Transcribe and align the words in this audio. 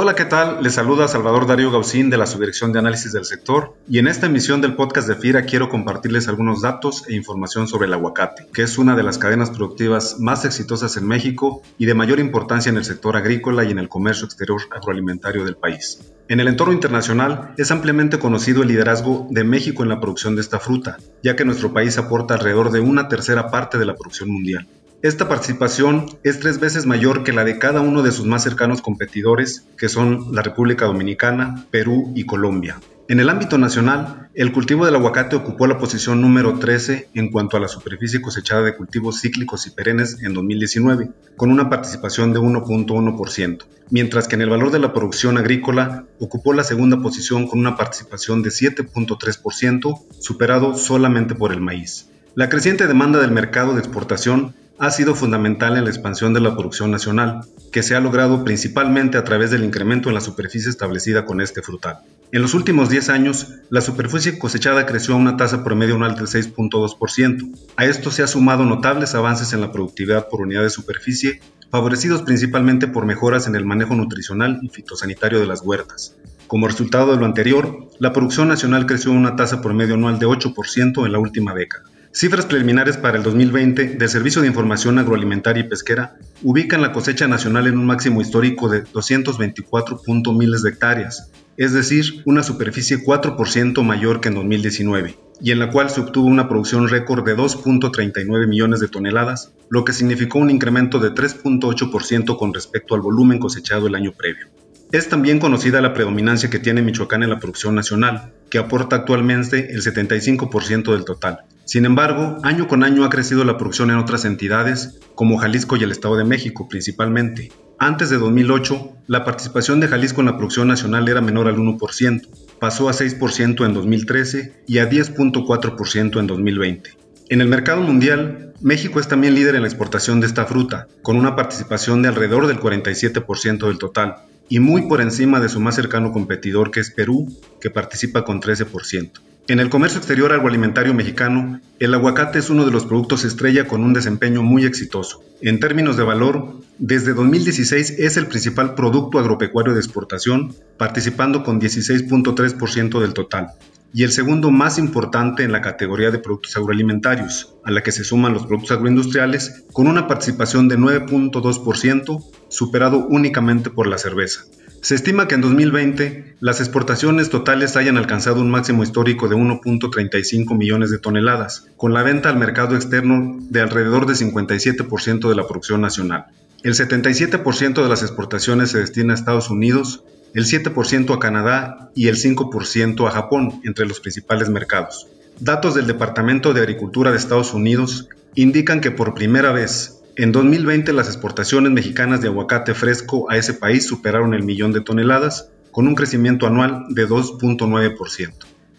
Hola, 0.00 0.14
¿qué 0.14 0.26
tal? 0.26 0.62
Les 0.62 0.74
saluda 0.74 1.08
Salvador 1.08 1.48
Darío 1.48 1.72
Gaucín 1.72 2.08
de 2.08 2.16
la 2.16 2.28
Subdirección 2.28 2.72
de 2.72 2.78
Análisis 2.78 3.10
del 3.10 3.24
Sector 3.24 3.74
y 3.88 3.98
en 3.98 4.06
esta 4.06 4.26
emisión 4.26 4.60
del 4.60 4.76
podcast 4.76 5.08
de 5.08 5.16
FIRA 5.16 5.42
quiero 5.42 5.68
compartirles 5.68 6.28
algunos 6.28 6.62
datos 6.62 7.02
e 7.08 7.16
información 7.16 7.66
sobre 7.66 7.88
el 7.88 7.94
aguacate, 7.94 8.46
que 8.54 8.62
es 8.62 8.78
una 8.78 8.94
de 8.94 9.02
las 9.02 9.18
cadenas 9.18 9.50
productivas 9.50 10.20
más 10.20 10.44
exitosas 10.44 10.96
en 10.96 11.08
México 11.08 11.62
y 11.78 11.86
de 11.86 11.94
mayor 11.94 12.20
importancia 12.20 12.70
en 12.70 12.76
el 12.76 12.84
sector 12.84 13.16
agrícola 13.16 13.64
y 13.64 13.72
en 13.72 13.80
el 13.80 13.88
comercio 13.88 14.26
exterior 14.26 14.62
agroalimentario 14.70 15.44
del 15.44 15.56
país. 15.56 15.98
En 16.28 16.38
el 16.38 16.46
entorno 16.46 16.74
internacional 16.74 17.54
es 17.56 17.72
ampliamente 17.72 18.20
conocido 18.20 18.62
el 18.62 18.68
liderazgo 18.68 19.26
de 19.30 19.42
México 19.42 19.82
en 19.82 19.88
la 19.88 19.98
producción 19.98 20.36
de 20.36 20.42
esta 20.42 20.60
fruta, 20.60 20.98
ya 21.24 21.34
que 21.34 21.44
nuestro 21.44 21.72
país 21.72 21.98
aporta 21.98 22.34
alrededor 22.34 22.70
de 22.70 22.78
una 22.78 23.08
tercera 23.08 23.50
parte 23.50 23.78
de 23.78 23.86
la 23.86 23.96
producción 23.96 24.30
mundial. 24.30 24.68
Esta 25.00 25.28
participación 25.28 26.06
es 26.24 26.40
tres 26.40 26.58
veces 26.58 26.84
mayor 26.84 27.22
que 27.22 27.32
la 27.32 27.44
de 27.44 27.60
cada 27.60 27.80
uno 27.80 28.02
de 28.02 28.10
sus 28.10 28.26
más 28.26 28.42
cercanos 28.42 28.82
competidores, 28.82 29.64
que 29.76 29.88
son 29.88 30.34
la 30.34 30.42
República 30.42 30.86
Dominicana, 30.86 31.66
Perú 31.70 32.12
y 32.16 32.26
Colombia. 32.26 32.80
En 33.06 33.20
el 33.20 33.30
ámbito 33.30 33.58
nacional, 33.58 34.28
el 34.34 34.52
cultivo 34.52 34.84
del 34.84 34.96
aguacate 34.96 35.36
ocupó 35.36 35.68
la 35.68 35.78
posición 35.78 36.20
número 36.20 36.58
13 36.58 37.10
en 37.14 37.30
cuanto 37.30 37.56
a 37.56 37.60
la 37.60 37.68
superficie 37.68 38.20
cosechada 38.20 38.62
de 38.62 38.76
cultivos 38.76 39.20
cíclicos 39.20 39.68
y 39.68 39.70
perennes 39.70 40.20
en 40.24 40.34
2019, 40.34 41.12
con 41.36 41.52
una 41.52 41.70
participación 41.70 42.32
de 42.32 42.40
1.1%, 42.40 43.64
mientras 43.90 44.26
que 44.26 44.34
en 44.34 44.42
el 44.42 44.50
valor 44.50 44.72
de 44.72 44.80
la 44.80 44.92
producción 44.92 45.38
agrícola 45.38 46.06
ocupó 46.18 46.54
la 46.54 46.64
segunda 46.64 47.00
posición 47.00 47.46
con 47.46 47.60
una 47.60 47.76
participación 47.76 48.42
de 48.42 48.50
7.3%, 48.50 50.06
superado 50.18 50.74
solamente 50.74 51.36
por 51.36 51.52
el 51.52 51.60
maíz. 51.60 52.08
La 52.34 52.48
creciente 52.48 52.88
demanda 52.88 53.20
del 53.20 53.30
mercado 53.30 53.74
de 53.74 53.80
exportación 53.80 54.54
ha 54.78 54.90
sido 54.92 55.14
fundamental 55.16 55.76
en 55.76 55.84
la 55.84 55.90
expansión 55.90 56.32
de 56.32 56.40
la 56.40 56.54
producción 56.54 56.90
nacional, 56.90 57.40
que 57.72 57.82
se 57.82 57.96
ha 57.96 58.00
logrado 58.00 58.44
principalmente 58.44 59.18
a 59.18 59.24
través 59.24 59.50
del 59.50 59.64
incremento 59.64 60.08
en 60.08 60.14
la 60.14 60.20
superficie 60.20 60.70
establecida 60.70 61.24
con 61.24 61.40
este 61.40 61.62
frutal. 61.62 62.00
En 62.30 62.42
los 62.42 62.54
últimos 62.54 62.88
10 62.88 63.08
años, 63.08 63.54
la 63.70 63.80
superficie 63.80 64.38
cosechada 64.38 64.86
creció 64.86 65.14
a 65.14 65.18
una 65.18 65.36
tasa 65.36 65.64
promedio 65.64 65.96
anual 65.96 66.14
del 66.14 66.26
6.2%. 66.26 67.50
A 67.76 67.86
esto 67.86 68.10
se 68.10 68.22
ha 68.22 68.28
sumado 68.28 68.64
notables 68.64 69.14
avances 69.14 69.52
en 69.52 69.62
la 69.62 69.72
productividad 69.72 70.28
por 70.28 70.42
unidad 70.42 70.62
de 70.62 70.70
superficie, 70.70 71.40
favorecidos 71.70 72.22
principalmente 72.22 72.86
por 72.86 73.04
mejoras 73.04 73.46
en 73.46 73.56
el 73.56 73.64
manejo 73.64 73.96
nutricional 73.96 74.60
y 74.62 74.68
fitosanitario 74.68 75.40
de 75.40 75.46
las 75.46 75.62
huertas. 75.62 76.16
Como 76.46 76.68
resultado 76.68 77.12
de 77.12 77.18
lo 77.18 77.26
anterior, 77.26 77.88
la 77.98 78.12
producción 78.12 78.48
nacional 78.48 78.86
creció 78.86 79.10
a 79.10 79.16
una 79.16 79.34
tasa 79.34 79.60
promedio 79.60 79.94
anual 79.94 80.18
de 80.18 80.26
8% 80.26 81.04
en 81.04 81.12
la 81.12 81.18
última 81.18 81.52
década. 81.52 81.84
Cifras 82.10 82.46
preliminares 82.46 82.96
para 82.96 83.18
el 83.18 83.22
2020 83.22 83.96
del 83.96 84.08
Servicio 84.08 84.40
de 84.40 84.48
Información 84.48 84.98
Agroalimentaria 84.98 85.64
y 85.64 85.68
Pesquera 85.68 86.16
ubican 86.42 86.80
la 86.80 86.92
cosecha 86.92 87.28
nacional 87.28 87.66
en 87.66 87.76
un 87.76 87.84
máximo 87.84 88.22
histórico 88.22 88.68
de 88.70 88.82
224 88.92 90.00
miles 90.32 90.62
de 90.62 90.70
hectáreas, 90.70 91.30
es 91.58 91.74
decir, 91.74 92.22
una 92.24 92.42
superficie 92.42 93.04
4% 93.04 93.82
mayor 93.82 94.20
que 94.20 94.28
en 94.28 94.36
2019, 94.36 95.18
y 95.42 95.50
en 95.50 95.58
la 95.58 95.70
cual 95.70 95.90
se 95.90 96.00
obtuvo 96.00 96.26
una 96.26 96.48
producción 96.48 96.88
récord 96.88 97.26
de 97.26 97.36
2.39 97.36 98.48
millones 98.48 98.80
de 98.80 98.88
toneladas, 98.88 99.52
lo 99.68 99.84
que 99.84 99.92
significó 99.92 100.38
un 100.38 100.50
incremento 100.50 101.00
de 101.00 101.10
3.8% 101.10 102.38
con 102.38 102.54
respecto 102.54 102.94
al 102.94 103.02
volumen 103.02 103.38
cosechado 103.38 103.86
el 103.86 103.94
año 103.94 104.12
previo. 104.12 104.46
Es 104.92 105.10
también 105.10 105.38
conocida 105.38 105.82
la 105.82 105.92
predominancia 105.92 106.48
que 106.48 106.58
tiene 106.58 106.80
Michoacán 106.80 107.22
en 107.22 107.28
la 107.30 107.38
producción 107.38 107.74
nacional, 107.74 108.32
que 108.48 108.56
aporta 108.56 108.96
actualmente 108.96 109.74
el 109.74 109.82
75% 109.82 110.92
del 110.92 111.04
total. 111.04 111.40
Sin 111.68 111.84
embargo, 111.84 112.38
año 112.44 112.66
con 112.66 112.82
año 112.82 113.04
ha 113.04 113.10
crecido 113.10 113.44
la 113.44 113.58
producción 113.58 113.90
en 113.90 113.98
otras 113.98 114.24
entidades, 114.24 115.00
como 115.14 115.36
Jalisco 115.36 115.76
y 115.76 115.82
el 115.82 115.92
Estado 115.92 116.16
de 116.16 116.24
México 116.24 116.66
principalmente. 116.66 117.52
Antes 117.78 118.08
de 118.08 118.16
2008, 118.16 118.96
la 119.06 119.22
participación 119.22 119.78
de 119.78 119.86
Jalisco 119.86 120.22
en 120.22 120.28
la 120.28 120.38
producción 120.38 120.66
nacional 120.66 121.06
era 121.10 121.20
menor 121.20 121.46
al 121.46 121.58
1%, 121.58 122.26
pasó 122.58 122.88
a 122.88 122.94
6% 122.94 123.66
en 123.66 123.74
2013 123.74 124.62
y 124.66 124.78
a 124.78 124.88
10.4% 124.88 126.18
en 126.18 126.26
2020. 126.26 126.90
En 127.28 127.42
el 127.42 127.48
mercado 127.48 127.82
mundial, 127.82 128.54
México 128.62 128.98
es 128.98 129.06
también 129.06 129.34
líder 129.34 129.54
en 129.54 129.60
la 129.60 129.68
exportación 129.68 130.20
de 130.20 130.26
esta 130.26 130.46
fruta, 130.46 130.88
con 131.02 131.18
una 131.18 131.36
participación 131.36 132.00
de 132.00 132.08
alrededor 132.08 132.46
del 132.46 132.60
47% 132.60 133.66
del 133.66 133.76
total, 133.76 134.14
y 134.48 134.58
muy 134.60 134.88
por 134.88 135.02
encima 135.02 135.38
de 135.38 135.50
su 135.50 135.60
más 135.60 135.74
cercano 135.74 136.12
competidor 136.12 136.70
que 136.70 136.80
es 136.80 136.90
Perú, 136.90 137.28
que 137.60 137.68
participa 137.68 138.24
con 138.24 138.40
13%. 138.40 139.10
En 139.48 139.60
el 139.60 139.70
comercio 139.70 139.96
exterior 139.96 140.30
agroalimentario 140.34 140.92
mexicano, 140.92 141.58
el 141.78 141.94
aguacate 141.94 142.38
es 142.38 142.50
uno 142.50 142.66
de 142.66 142.70
los 142.70 142.84
productos 142.84 143.24
estrella 143.24 143.66
con 143.66 143.82
un 143.82 143.94
desempeño 143.94 144.42
muy 144.42 144.66
exitoso. 144.66 145.22
En 145.40 145.58
términos 145.58 145.96
de 145.96 146.02
valor, 146.02 146.60
desde 146.76 147.14
2016 147.14 147.94
es 147.98 148.18
el 148.18 148.26
principal 148.26 148.74
producto 148.74 149.18
agropecuario 149.18 149.72
de 149.72 149.80
exportación, 149.80 150.54
participando 150.76 151.44
con 151.44 151.62
16.3% 151.62 153.00
del 153.00 153.14
total, 153.14 153.52
y 153.94 154.04
el 154.04 154.12
segundo 154.12 154.50
más 154.50 154.78
importante 154.78 155.44
en 155.44 155.52
la 155.52 155.62
categoría 155.62 156.10
de 156.10 156.18
productos 156.18 156.54
agroalimentarios, 156.58 157.54
a 157.64 157.70
la 157.70 157.82
que 157.82 157.90
se 157.90 158.04
suman 158.04 158.34
los 158.34 158.44
productos 158.44 158.72
agroindustriales, 158.72 159.64
con 159.72 159.86
una 159.86 160.06
participación 160.06 160.68
de 160.68 160.76
9.2%, 160.76 162.22
superado 162.50 163.06
únicamente 163.08 163.70
por 163.70 163.86
la 163.86 163.96
cerveza. 163.96 164.42
Se 164.80 164.94
estima 164.94 165.26
que 165.26 165.34
en 165.34 165.40
2020 165.40 166.36
las 166.40 166.60
exportaciones 166.60 167.30
totales 167.30 167.76
hayan 167.76 167.96
alcanzado 167.96 168.40
un 168.40 168.50
máximo 168.50 168.84
histórico 168.84 169.28
de 169.28 169.34
1.35 169.34 170.56
millones 170.56 170.90
de 170.90 170.98
toneladas, 170.98 171.66
con 171.76 171.92
la 171.92 172.04
venta 172.04 172.28
al 172.28 172.38
mercado 172.38 172.76
externo 172.76 173.36
de 173.40 173.60
alrededor 173.60 174.06
de 174.06 174.14
57% 174.14 175.28
de 175.28 175.34
la 175.34 175.46
producción 175.48 175.80
nacional. 175.80 176.26
El 176.62 176.74
77% 176.74 177.82
de 177.82 177.88
las 177.88 178.02
exportaciones 178.02 178.70
se 178.70 178.78
destina 178.78 179.12
a 179.12 179.16
Estados 179.16 179.50
Unidos, 179.50 180.04
el 180.34 180.44
7% 180.44 181.14
a 181.14 181.18
Canadá 181.18 181.90
y 181.94 182.06
el 182.06 182.16
5% 182.16 183.06
a 183.06 183.10
Japón, 183.10 183.60
entre 183.64 183.86
los 183.86 184.00
principales 184.00 184.48
mercados. 184.48 185.08
Datos 185.40 185.74
del 185.74 185.86
Departamento 185.86 186.52
de 186.52 186.60
Agricultura 186.60 187.10
de 187.10 187.16
Estados 187.16 187.52
Unidos 187.52 188.08
indican 188.34 188.80
que 188.80 188.90
por 188.90 189.14
primera 189.14 189.52
vez 189.52 189.97
en 190.18 190.32
2020 190.32 190.92
las 190.92 191.06
exportaciones 191.06 191.70
mexicanas 191.70 192.20
de 192.20 192.26
aguacate 192.26 192.74
fresco 192.74 193.30
a 193.30 193.36
ese 193.36 193.54
país 193.54 193.86
superaron 193.86 194.34
el 194.34 194.42
millón 194.42 194.72
de 194.72 194.80
toneladas, 194.80 195.52
con 195.70 195.86
un 195.86 195.94
crecimiento 195.94 196.48
anual 196.48 196.86
de 196.88 197.06
2.9%. 197.06 198.32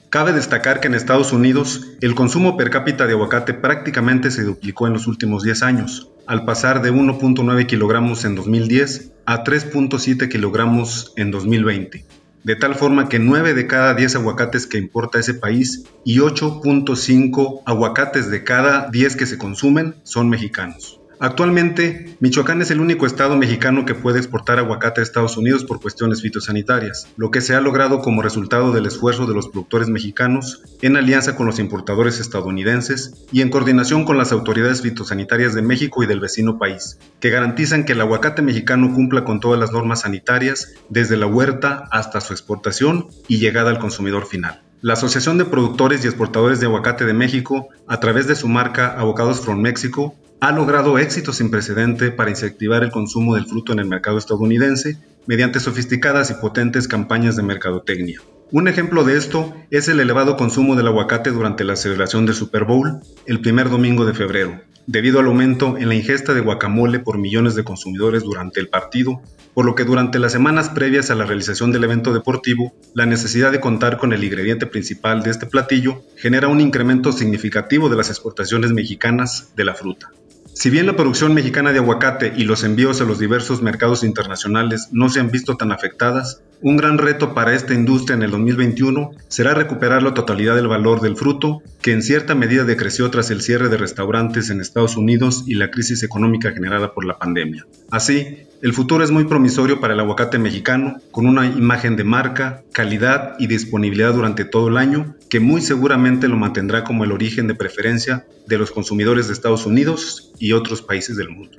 Cabe 0.10 0.34
destacar 0.34 0.82
que 0.82 0.88
en 0.88 0.96
Estados 0.96 1.32
Unidos 1.32 1.92
el 2.02 2.14
consumo 2.14 2.58
per 2.58 2.70
cápita 2.70 3.08
de 3.08 3.14
aguacate 3.14 3.54
prácticamente 3.54 4.32
se 4.32 4.44
duplicó 4.44 4.88
en 4.88 4.92
los 4.92 5.08
últimos 5.08 5.44
10 5.44 5.64
años, 5.64 6.12
al 6.28 6.44
pasar 6.44 6.82
de 6.82 6.92
1.9 6.92 7.66
kilogramos 7.68 8.26
en 8.26 8.36
2010 8.36 9.14
a 9.26 9.46
3.7 9.46 10.28
kilogramos 10.28 11.14
en 11.16 11.32
2020, 11.32 12.06
de 12.44 12.56
tal 12.58 12.76
forma 12.76 13.08
que 13.08 13.20
9 13.20 13.54
de 13.54 13.66
cada 13.66 13.94
10 13.94 14.18
aguacates 14.18 14.68
que 14.68 14.78
importa 14.78 15.20
ese 15.20 15.36
país 15.36 15.86
y 16.04 16.18
8.5 16.18 17.62
aguacates 17.66 18.30
de 18.30 18.44
cada 18.44 18.90
10 18.90 19.16
que 19.16 19.26
se 19.26 19.38
consumen 19.38 19.96
son 20.04 20.28
mexicanos. 20.28 20.99
Actualmente, 21.22 22.16
Michoacán 22.22 22.62
es 22.62 22.72
el 22.72 22.80
único 22.80 23.06
estado 23.06 23.36
mexicano 23.36 23.86
que 23.86 23.94
puede 23.94 24.20
exportar 24.20 24.58
aguacate 24.58 25.02
a 25.02 25.04
Estados 25.04 25.36
Unidos 25.36 25.66
por 25.66 25.82
cuestiones 25.82 26.22
fitosanitarias, 26.22 27.10
lo 27.18 27.30
que 27.30 27.42
se 27.42 27.56
ha 27.56 27.60
logrado 27.60 28.00
como 28.00 28.22
resultado 28.22 28.72
del 28.72 28.86
esfuerzo 28.86 29.26
de 29.26 29.34
los 29.34 29.50
productores 29.50 29.90
mexicanos 29.90 30.64
en 30.82 30.96
alianza 30.96 31.36
con 31.36 31.46
los 31.46 31.60
importadores 31.60 32.22
estadounidenses 32.22 33.26
y 33.34 33.42
en 33.42 33.50
coordinación 33.50 34.06
con 34.06 34.18
las 34.18 34.32
autoridades 34.32 34.82
fitosanitarias 34.82 35.54
de 35.54 35.62
México 35.62 36.04
y 36.04 36.08
del 36.08 36.22
vecino 36.22 36.58
país, 36.58 36.98
que 37.20 37.32
garantizan 37.32 37.84
que 37.84 37.92
el 37.92 38.02
aguacate 38.02 38.42
mexicano 38.42 38.94
cumpla 38.96 39.26
con 39.26 39.42
todas 39.42 39.60
las 39.60 39.74
normas 39.74 40.02
sanitarias 40.02 40.72
desde 40.88 41.18
la 41.18 41.28
huerta 41.28 41.84
hasta 41.92 42.22
su 42.22 42.32
exportación 42.32 43.08
y 43.28 43.40
llegada 43.40 43.72
al 43.72 43.80
consumidor 43.80 44.26
final. 44.26 44.62
La 44.82 44.94
Asociación 44.94 45.38
de 45.38 45.44
Productores 45.44 46.06
y 46.06 46.08
Exportadores 46.08 46.62
de 46.62 46.68
Aguacate 46.68 47.06
de 47.06 47.14
México, 47.14 47.68
a 47.88 48.00
través 48.00 48.28
de 48.28 48.36
su 48.36 48.48
marca 48.48 48.98
Avocados 48.98 49.42
from 49.42 49.60
Mexico, 49.60 50.16
ha 50.42 50.52
logrado 50.52 50.98
éxito 50.98 51.34
sin 51.34 51.52
precedente 51.52 52.12
para 52.12 52.30
incentivar 52.30 52.84
el 52.84 52.92
consumo 52.92 53.36
del 53.36 53.46
fruto 53.46 53.74
en 53.74 53.80
el 53.80 53.88
mercado 53.88 54.18
estadounidense 54.18 54.98
mediante 55.28 55.60
sofisticadas 55.60 56.32
y 56.32 56.36
potentes 56.36 56.88
campañas 56.88 57.36
de 57.36 57.44
mercadotecnia. 57.44 58.22
Un 58.52 58.68
ejemplo 58.68 59.04
de 59.04 59.18
esto 59.18 59.54
es 59.70 59.90
el 59.90 60.00
elevado 60.00 60.38
consumo 60.38 60.76
del 60.76 60.88
aguacate 60.88 61.30
durante 61.30 61.64
la 61.64 61.76
celebración 61.76 62.26
del 62.26 62.36
Super 62.36 62.64
Bowl 62.64 63.00
el 63.26 63.42
primer 63.42 63.70
domingo 63.70 64.06
de 64.06 64.14
febrero, 64.14 64.62
debido 64.88 65.20
al 65.20 65.28
aumento 65.28 65.78
en 65.78 65.88
la 65.88 65.94
ingesta 65.94 66.34
de 66.34 66.42
guacamole 66.42 67.00
por 67.00 67.20
millones 67.20 67.54
de 67.54 67.64
consumidores 67.64 68.24
durante 68.24 68.60
el 68.60 68.70
partido, 68.70 69.22
por 69.54 69.66
lo 69.66 69.76
que 69.76 69.84
durante 69.84 70.18
las 70.18 70.32
semanas 70.32 70.70
previas 70.70 71.12
a 71.12 71.16
la 71.16 71.26
realización 71.26 71.72
del 71.72 71.84
evento 71.84 72.12
deportivo, 72.12 72.74
la 72.96 73.06
necesidad 73.06 73.52
de 73.52 73.60
contar 73.60 73.98
con 73.98 74.14
el 74.14 74.24
ingrediente 74.24 74.66
principal 74.66 75.22
de 75.22 75.30
este 75.30 75.46
platillo 75.46 76.02
genera 76.16 76.48
un 76.48 76.60
incremento 76.60 77.12
significativo 77.12 77.88
de 77.88 77.98
las 77.98 78.10
exportaciones 78.10 78.72
mexicanas 78.72 79.54
de 79.56 79.66
la 79.66 79.76
fruta. 79.76 80.12
Si 80.60 80.70
bien 80.70 80.88
la 80.88 80.98
producción 80.98 81.34
mexicana 81.34 81.72
de 81.72 81.80
aguacate 81.80 82.34
y 82.36 82.44
los 82.44 82.66
envíos 82.66 83.00
a 83.00 83.06
los 83.06 83.18
diversos 83.18 83.62
mercados 83.62 84.04
internacionales 84.04 84.90
no 84.92 85.08
se 85.08 85.22
han 85.22 85.32
visto 85.32 85.56
tan 85.56 85.72
afectadas, 85.72 86.44
un 86.62 86.78
gran 86.78 86.98
reto 86.98 87.34
para 87.34 87.54
esta 87.54 87.74
industria 87.74 88.16
en 88.16 88.24
el 88.24 88.32
2021 88.32 89.12
será 89.28 89.54
recuperar 89.54 90.04
la 90.04 90.14
totalidad 90.14 90.56
del 90.56 90.68
valor 90.68 91.00
del 91.00 91.16
fruto, 91.16 91.62
que 91.82 91.94
en 91.94 92.02
cierta 92.02 92.36
medida 92.36 92.66
decreció 92.66 93.10
tras 93.10 93.32
el 93.32 93.42
cierre 93.42 93.70
de 93.70 93.78
restaurantes 93.78 94.50
en 94.50 94.60
Estados 94.60 94.98
Unidos 94.98 95.44
y 95.48 95.56
la 95.56 95.72
crisis 95.72 96.04
económica 96.04 96.52
generada 96.52 96.94
por 96.94 97.06
la 97.06 97.18
pandemia. 97.18 97.66
Así, 97.90 98.40
el 98.62 98.74
futuro 98.74 99.06
es 99.06 99.12
muy 99.12 99.24
promisorio 99.24 99.80
para 99.80 99.94
el 99.94 100.02
aguacate 100.02 100.38
mexicano, 100.38 100.98
con 101.12 101.28
una 101.28 101.46
imagen 101.46 101.96
de 101.96 102.04
marca, 102.04 102.64
calidad 102.74 103.36
y 103.40 103.48
disponibilidad 103.48 104.14
durante 104.14 104.44
todo 104.44 104.68
el 104.68 104.78
año, 104.78 105.16
que 105.30 105.40
muy 105.40 105.62
seguramente 105.62 106.28
lo 106.28 106.36
mantendrá 106.36 106.84
como 106.84 107.06
el 107.06 107.14
origen 107.14 107.48
de 107.48 107.56
preferencia 107.56 108.26
de 108.48 108.58
los 108.58 108.72
consumidores 108.72 109.28
de 109.28 109.34
Estados 109.34 109.66
Unidos 109.66 110.34
y 110.40 110.52
otros 110.52 110.82
países 110.82 111.16
del 111.16 111.30
mundo. 111.30 111.58